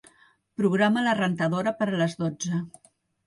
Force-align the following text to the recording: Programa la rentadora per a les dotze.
Programa 0.59 1.03
la 1.07 1.13
rentadora 1.19 1.73
per 1.81 1.87
a 1.91 1.99
les 1.99 2.17
dotze. 2.23 2.63